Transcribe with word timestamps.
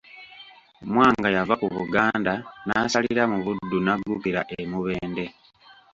Mwanga 0.91 1.27
yava 1.35 1.55
ku 1.61 1.67
Buganda 1.77 2.33
n'asalira 2.65 3.23
mu 3.31 3.37
Buddu 3.45 3.77
n'aggukira 3.85 4.41
e 4.59 4.61
Mubende. 4.71 5.25